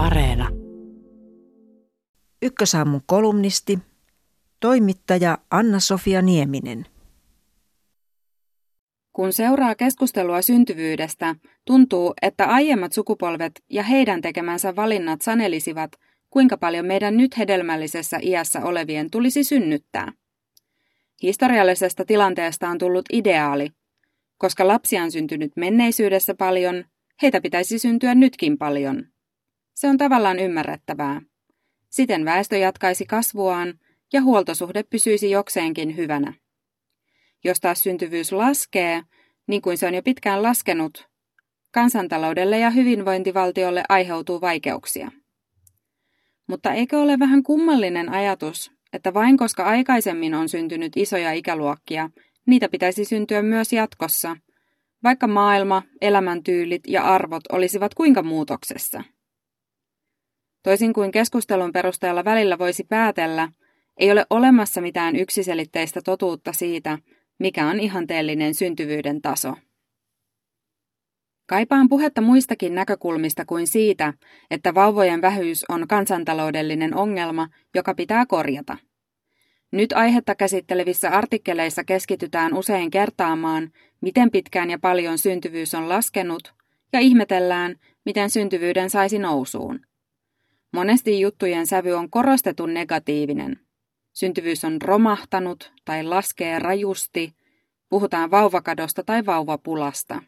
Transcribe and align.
Areena. 0.00 0.48
Ykkösaamun 2.42 3.00
kolumnisti, 3.06 3.78
toimittaja 4.60 5.38
Anna-Sofia 5.50 6.22
Nieminen. 6.22 6.86
Kun 9.12 9.32
seuraa 9.32 9.74
keskustelua 9.74 10.42
syntyvyydestä, 10.42 11.36
tuntuu, 11.64 12.14
että 12.22 12.46
aiemmat 12.46 12.92
sukupolvet 12.92 13.52
ja 13.70 13.82
heidän 13.82 14.20
tekemänsä 14.20 14.76
valinnat 14.76 15.22
sanelisivat, 15.22 15.90
kuinka 16.30 16.56
paljon 16.56 16.86
meidän 16.86 17.16
nyt 17.16 17.38
hedelmällisessä 17.38 18.18
iässä 18.22 18.64
olevien 18.64 19.10
tulisi 19.10 19.44
synnyttää. 19.44 20.12
Historiallisesta 21.22 22.04
tilanteesta 22.04 22.68
on 22.68 22.78
tullut 22.78 23.04
ideaali. 23.12 23.70
Koska 24.38 24.68
lapsia 24.68 25.02
on 25.02 25.10
syntynyt 25.10 25.52
menneisyydessä 25.56 26.34
paljon, 26.34 26.84
heitä 27.22 27.40
pitäisi 27.40 27.78
syntyä 27.78 28.14
nytkin 28.14 28.58
paljon. 28.58 29.06
Se 29.80 29.88
on 29.88 29.98
tavallaan 29.98 30.38
ymmärrettävää. 30.38 31.20
Siten 31.90 32.24
väestö 32.24 32.56
jatkaisi 32.56 33.06
kasvuaan 33.06 33.74
ja 34.12 34.22
huoltosuhde 34.22 34.82
pysyisi 34.82 35.30
jokseenkin 35.30 35.96
hyvänä. 35.96 36.34
Jos 37.44 37.60
taas 37.60 37.82
syntyvyys 37.82 38.32
laskee, 38.32 39.02
niin 39.46 39.62
kuin 39.62 39.78
se 39.78 39.86
on 39.86 39.94
jo 39.94 40.02
pitkään 40.02 40.42
laskenut, 40.42 41.08
kansantaloudelle 41.70 42.58
ja 42.58 42.70
hyvinvointivaltiolle 42.70 43.82
aiheutuu 43.88 44.40
vaikeuksia. 44.40 45.10
Mutta 46.46 46.72
eikö 46.72 46.98
ole 46.98 47.18
vähän 47.18 47.42
kummallinen 47.42 48.08
ajatus, 48.08 48.72
että 48.92 49.14
vain 49.14 49.36
koska 49.36 49.64
aikaisemmin 49.64 50.34
on 50.34 50.48
syntynyt 50.48 50.92
isoja 50.96 51.32
ikäluokkia, 51.32 52.10
niitä 52.46 52.68
pitäisi 52.68 53.04
syntyä 53.04 53.42
myös 53.42 53.72
jatkossa, 53.72 54.36
vaikka 55.04 55.26
maailma, 55.26 55.82
elämäntyylit 56.00 56.82
ja 56.86 57.02
arvot 57.02 57.42
olisivat 57.52 57.94
kuinka 57.94 58.22
muutoksessa. 58.22 59.02
Toisin 60.62 60.92
kuin 60.92 61.10
keskustelun 61.10 61.72
perusteella 61.72 62.24
välillä 62.24 62.58
voisi 62.58 62.84
päätellä, 62.84 63.48
ei 63.96 64.12
ole 64.12 64.26
olemassa 64.30 64.80
mitään 64.80 65.16
yksiselitteistä 65.16 66.00
totuutta 66.04 66.52
siitä, 66.52 66.98
mikä 67.38 67.66
on 67.66 67.80
ihanteellinen 67.80 68.54
syntyvyyden 68.54 69.22
taso. 69.22 69.54
Kaipaan 71.46 71.88
puhetta 71.88 72.20
muistakin 72.20 72.74
näkökulmista 72.74 73.44
kuin 73.44 73.66
siitä, 73.66 74.14
että 74.50 74.74
vauvojen 74.74 75.22
vähyys 75.22 75.64
on 75.68 75.88
kansantaloudellinen 75.88 76.94
ongelma, 76.94 77.48
joka 77.74 77.94
pitää 77.94 78.26
korjata. 78.26 78.76
Nyt 79.72 79.92
aihetta 79.92 80.34
käsittelevissä 80.34 81.10
artikkeleissa 81.10 81.84
keskitytään 81.84 82.54
usein 82.54 82.90
kertaamaan, 82.90 83.70
miten 84.00 84.30
pitkään 84.30 84.70
ja 84.70 84.78
paljon 84.78 85.18
syntyvyys 85.18 85.74
on 85.74 85.88
laskenut, 85.88 86.54
ja 86.92 87.00
ihmetellään, 87.00 87.76
miten 88.04 88.30
syntyvyyden 88.30 88.90
saisi 88.90 89.18
nousuun. 89.18 89.80
Monesti 90.72 91.20
juttujen 91.20 91.66
sävy 91.66 91.92
on 91.92 92.10
korostetun 92.10 92.74
negatiivinen. 92.74 93.60
Syntyvyys 94.12 94.64
on 94.64 94.82
romahtanut 94.82 95.72
tai 95.84 96.04
laskee 96.04 96.58
rajusti, 96.58 97.34
puhutaan 97.88 98.30
vauvakadosta 98.30 99.02
tai 99.02 99.26
vauvapulasta. 99.26 100.22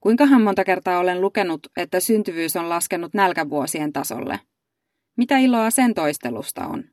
Kuinkahan 0.00 0.42
monta 0.42 0.64
kertaa 0.64 0.98
olen 0.98 1.20
lukenut, 1.20 1.66
että 1.76 2.00
syntyvyys 2.00 2.56
on 2.56 2.68
laskenut 2.68 3.14
nälkävuosien 3.14 3.92
tasolle? 3.92 4.40
Mitä 5.16 5.38
iloa 5.38 5.70
sen 5.70 5.94
toistelusta 5.94 6.66
on? 6.66 6.84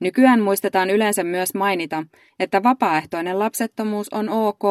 Nykyään 0.00 0.40
muistetaan 0.40 0.90
yleensä 0.90 1.24
myös 1.24 1.54
mainita, 1.54 2.04
että 2.38 2.62
vapaaehtoinen 2.62 3.38
lapsettomuus 3.38 4.08
on 4.12 4.28
ok 4.28 4.62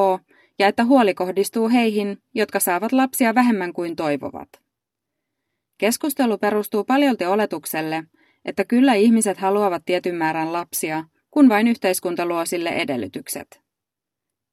ja 0.59 0.67
että 0.67 0.85
huoli 0.85 1.13
kohdistuu 1.13 1.69
heihin, 1.69 2.17
jotka 2.35 2.59
saavat 2.59 2.91
lapsia 2.91 3.35
vähemmän 3.35 3.73
kuin 3.73 3.95
toivovat. 3.95 4.64
Keskustelu 5.77 6.37
perustuu 6.37 6.83
paljolti 6.83 7.25
oletukselle, 7.25 8.03
että 8.45 8.65
kyllä 8.65 8.93
ihmiset 8.93 9.37
haluavat 9.37 9.83
tietyn 9.85 10.15
määrän 10.15 10.53
lapsia, 10.53 11.03
kun 11.31 11.49
vain 11.49 11.67
yhteiskunta 11.67 12.25
luo 12.25 12.45
sille 12.45 12.69
edellytykset. 12.69 13.61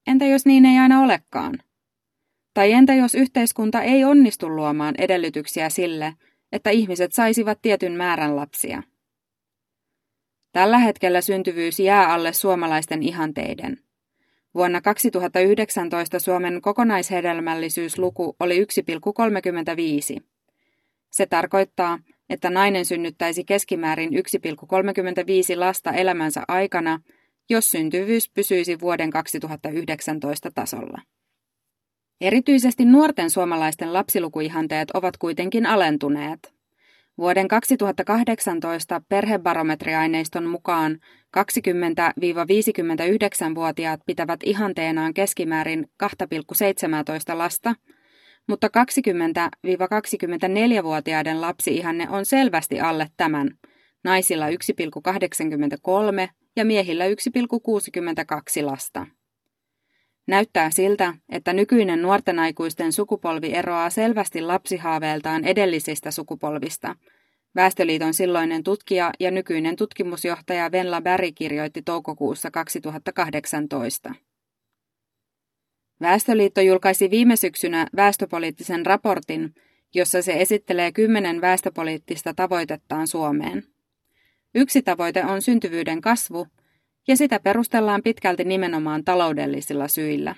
Entä 0.06 0.24
jos 0.24 0.46
niin 0.46 0.64
ei 0.64 0.78
aina 0.78 1.02
olekaan? 1.02 1.62
Tai 2.54 2.72
entä 2.72 2.94
jos 2.94 3.14
yhteiskunta 3.14 3.82
ei 3.82 4.04
onnistu 4.04 4.48
luomaan 4.48 4.94
edellytyksiä 4.98 5.70
sille, 5.70 6.14
että 6.52 6.70
ihmiset 6.70 7.12
saisivat 7.12 7.58
tietyn 7.62 7.92
määrän 7.92 8.36
lapsia? 8.36 8.82
Tällä 10.52 10.78
hetkellä 10.78 11.20
syntyvyys 11.20 11.80
jää 11.80 12.12
alle 12.12 12.32
suomalaisten 12.32 13.02
ihanteiden. 13.02 13.78
Vuonna 14.54 14.80
2019 14.80 16.18
Suomen 16.18 16.62
kokonaishedelmällisyysluku 16.62 18.36
oli 18.40 18.64
1,35. 18.64 20.31
Se 21.12 21.26
tarkoittaa, 21.26 21.98
että 22.30 22.50
nainen 22.50 22.84
synnyttäisi 22.84 23.44
keskimäärin 23.44 24.10
1,35 24.10 24.16
lasta 25.56 25.92
elämänsä 25.92 26.42
aikana, 26.48 27.00
jos 27.50 27.64
syntyvyys 27.64 28.30
pysyisi 28.30 28.80
vuoden 28.80 29.10
2019 29.10 30.50
tasolla. 30.54 31.02
Erityisesti 32.20 32.84
nuorten 32.84 33.30
suomalaisten 33.30 33.92
lapsilukuihanteet 33.92 34.90
ovat 34.90 35.16
kuitenkin 35.16 35.66
alentuneet. 35.66 36.54
Vuoden 37.18 37.48
2018 37.48 39.02
perhebarometriaineiston 39.08 40.46
mukaan 40.46 40.98
20-59-vuotiaat 41.38 44.00
pitävät 44.06 44.40
ihanteenaan 44.44 45.14
keskimäärin 45.14 45.90
2,17 46.02 46.08
lasta, 47.38 47.74
mutta 48.48 48.66
20-24-vuotiaiden 48.66 51.40
lapsiihanne 51.40 52.08
on 52.10 52.26
selvästi 52.26 52.80
alle 52.80 53.08
tämän, 53.16 53.50
naisilla 54.04 54.48
1,83 54.48 54.54
ja 56.56 56.64
miehillä 56.64 57.08
1,62 57.08 57.14
lasta. 58.64 59.06
Näyttää 60.26 60.70
siltä, 60.70 61.14
että 61.28 61.52
nykyinen 61.52 62.02
nuorten 62.02 62.38
aikuisten 62.38 62.92
sukupolvi 62.92 63.54
eroaa 63.54 63.90
selvästi 63.90 64.40
lapsihaaveeltaan 64.40 65.44
edellisistä 65.44 66.10
sukupolvista. 66.10 66.96
Väestöliiton 67.54 68.14
silloinen 68.14 68.62
tutkija 68.62 69.10
ja 69.20 69.30
nykyinen 69.30 69.76
tutkimusjohtaja 69.76 70.72
Venla 70.72 71.00
Berg 71.00 71.34
kirjoitti 71.34 71.82
toukokuussa 71.82 72.50
2018. 72.50 74.14
Väestöliitto 76.02 76.60
julkaisi 76.60 77.10
viime 77.10 77.36
syksynä 77.36 77.86
väestöpoliittisen 77.96 78.86
raportin, 78.86 79.54
jossa 79.94 80.22
se 80.22 80.32
esittelee 80.32 80.92
kymmenen 80.92 81.40
väestöpoliittista 81.40 82.34
tavoitettaan 82.34 83.06
Suomeen. 83.06 83.64
Yksi 84.54 84.82
tavoite 84.82 85.24
on 85.24 85.42
syntyvyyden 85.42 86.00
kasvu– 86.00 86.46
ja 87.08 87.16
sitä 87.16 87.40
perustellaan 87.40 88.02
pitkälti 88.02 88.44
nimenomaan 88.44 89.04
taloudellisilla 89.04 89.88
syillä. 89.88 90.34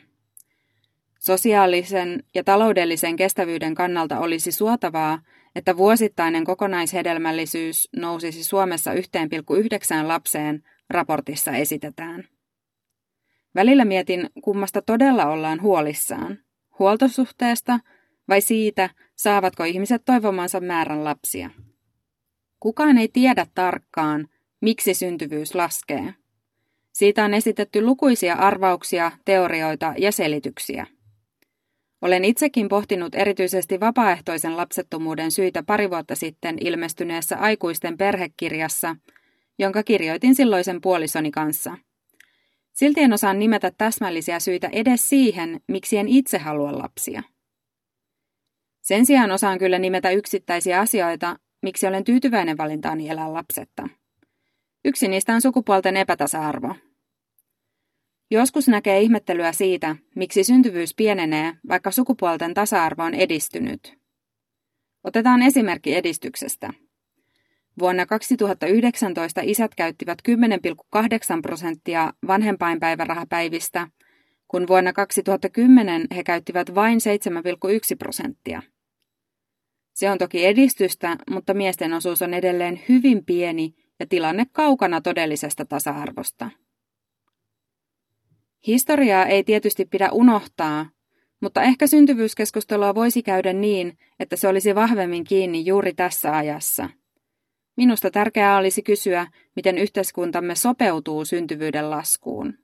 Sosiaalisen 1.19 2.22
ja 2.34 2.44
taloudellisen 2.44 3.16
kestävyyden 3.16 3.74
kannalta 3.74 4.19
olisi 4.19 4.53
suotavaa, 4.53 5.19
että 5.54 5.76
vuosittainen 5.76 6.44
kokonaishedelmällisyys 6.44 7.88
nousisi 7.97 8.44
Suomessa 8.44 8.92
1,9 8.92 8.98
lapseen, 10.08 10.62
raportissa 10.91 11.53
esitetään. 11.53 12.28
Välillä 13.54 13.84
mietin, 13.84 14.31
kummasta 14.42 14.82
todella 14.82 15.26
ollaan 15.26 15.62
huolissaan. 15.62 16.38
Huoltosuhteesta 16.78 17.81
vai 18.28 18.41
siitä, 18.41 18.91
saavatko 19.16 19.65
ihmiset 19.65 20.03
toivomansa 20.04 20.60
määrän 20.60 21.04
lapsia. 21.04 21.50
Kukaan 22.60 22.98
ei 22.98 23.09
tiedä 23.09 23.47
tarkkaan, 23.54 24.28
miksi 24.60 24.94
syntyvyys 24.94 25.54
laskee. 25.54 26.15
Siitä 26.92 27.25
on 27.25 27.34
esitetty 27.34 27.82
lukuisia 27.82 28.34
arvauksia, 28.34 29.12
teorioita 29.25 29.94
ja 29.98 30.12
selityksiä. 30.12 30.86
Olen 32.03 32.25
itsekin 32.25 32.69
pohtinut 32.69 33.15
erityisesti 33.15 33.81
vapaaehtoisen 33.81 34.56
lapsettomuuden 34.56 35.30
syitä 35.30 35.62
pari 35.62 35.91
vuotta 35.91 36.15
sitten 36.15 36.56
ilmestyneessä 36.60 37.36
aikuisten 37.36 37.98
perhekirjassa, 37.98 38.97
jonka 39.59 39.83
kirjoitin 39.83 40.34
silloisen 40.34 40.80
puolisoni 40.80 41.30
kanssa. 41.30 41.77
Silti 42.74 43.00
en 43.00 43.12
osaa 43.12 43.34
nimetä 43.34 43.71
täsmällisiä 43.71 44.41
syitä 44.41 44.68
edes 44.72 45.09
siihen, 45.09 45.60
miksi 45.68 45.97
en 45.97 46.09
itse 46.09 46.38
halua 46.38 46.78
lapsia. 46.78 47.22
Sen 48.80 49.06
sijaan 49.06 49.30
osaan 49.30 49.59
kyllä 49.59 49.78
nimetä 49.78 50.10
yksittäisiä 50.10 50.80
asioita, 50.80 51.36
miksi 51.62 51.86
olen 51.86 52.04
tyytyväinen 52.04 52.59
valintaani 52.59 53.09
elää 53.09 53.32
lapsetta. 53.32 53.88
Yksi 54.84 55.09
niistä 55.09 55.34
on 55.34 55.41
sukupuolten 55.41 55.97
epätasa-arvo. 55.97 56.74
Joskus 58.30 58.68
näkee 58.68 59.00
ihmettelyä 59.00 59.53
siitä, 59.53 59.97
miksi 60.16 60.44
syntyvyys 60.44 60.94
pienenee, 60.94 61.53
vaikka 61.68 61.91
sukupuolten 61.91 62.54
tasa-arvo 62.54 63.03
on 63.03 63.15
edistynyt. 63.15 63.98
Otetaan 65.04 65.42
esimerkki 65.42 65.94
edistyksestä. 65.94 66.72
Vuonna 67.78 68.06
2019 68.06 69.41
isät 69.44 69.74
käyttivät 69.74 70.18
10,8 70.28 71.42
prosenttia 71.42 72.12
vanhempainpäivärahapäivistä, 72.26 73.88
kun 74.48 74.68
vuonna 74.68 74.92
2010 74.92 76.06
he 76.16 76.24
käyttivät 76.24 76.74
vain 76.74 76.98
7,1 77.91 77.97
prosenttia. 77.98 78.62
Se 79.94 80.10
on 80.10 80.18
toki 80.18 80.47
edistystä, 80.47 81.16
mutta 81.30 81.54
miesten 81.54 81.92
osuus 81.92 82.22
on 82.22 82.34
edelleen 82.34 82.80
hyvin 82.88 83.24
pieni 83.24 83.74
ja 84.00 84.06
tilanne 84.06 84.47
kaukana 84.53 85.00
todellisesta 85.00 85.65
tasa-arvosta. 85.65 86.50
Historiaa 88.66 89.27
ei 89.27 89.44
tietysti 89.44 89.84
pidä 89.84 90.09
unohtaa, 90.12 90.86
mutta 91.41 91.62
ehkä 91.62 91.86
syntyvyyskeskustelua 91.86 92.94
voisi 92.94 93.22
käydä 93.22 93.53
niin, 93.53 93.98
että 94.20 94.36
se 94.36 94.48
olisi 94.48 94.74
vahvemmin 94.74 95.24
kiinni 95.24 95.66
juuri 95.66 95.94
tässä 95.94 96.36
ajassa. 96.36 96.88
Minusta 97.76 98.10
tärkeää 98.10 98.56
olisi 98.56 98.82
kysyä, 98.82 99.26
miten 99.56 99.78
yhteiskuntamme 99.78 100.54
sopeutuu 100.54 101.24
syntyvyyden 101.24 101.91
laskuun. 101.91 102.64